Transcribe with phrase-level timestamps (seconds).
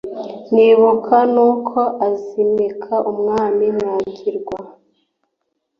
[0.53, 4.59] Nibuka n'uko azimika Umwami Mwagirwa